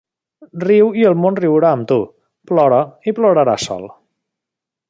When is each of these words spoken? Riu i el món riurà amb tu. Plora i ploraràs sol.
Riu 0.63 0.87
i 1.01 1.05
el 1.09 1.17
món 1.25 1.37
riurà 1.41 1.75
amb 1.77 1.87
tu. 1.93 1.99
Plora 2.53 2.83
i 3.13 3.17
ploraràs 3.21 3.71
sol. 3.71 3.89